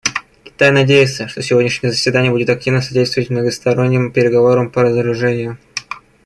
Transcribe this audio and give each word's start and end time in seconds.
Китай 0.43 0.71
надеется, 0.71 1.27
что 1.27 1.43
сегодняшнее 1.43 1.91
заседание 1.91 2.31
будет 2.31 2.49
активно 2.49 2.81
содействовать 2.81 3.29
многосторонним 3.29 4.11
переговорам 4.11 4.71
по 4.71 4.81
разоружению. 4.81 5.59